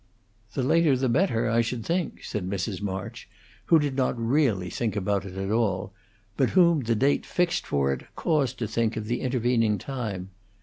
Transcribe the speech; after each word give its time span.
"The 0.55 0.63
later 0.63 0.97
the 0.97 1.07
better, 1.07 1.47
I 1.47 1.61
should 1.61 1.85
think," 1.85 2.23
said 2.23 2.49
Mrs. 2.49 2.81
March, 2.81 3.29
who 3.67 3.77
did 3.77 3.95
not 3.95 4.17
really 4.19 4.71
think 4.71 4.95
about 4.95 5.25
it 5.25 5.37
at 5.37 5.51
all, 5.51 5.93
but 6.37 6.49
whom 6.57 6.79
the 6.79 6.95
date 6.95 7.23
fixed 7.23 7.67
for 7.67 7.93
it 7.93 8.07
caused 8.15 8.57
to 8.57 8.67
think 8.67 8.97
of 8.97 9.05
the 9.05 9.21
intervening 9.21 9.77
time. 9.77 10.31